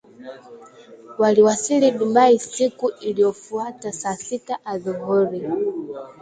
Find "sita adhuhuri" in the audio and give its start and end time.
4.15-5.43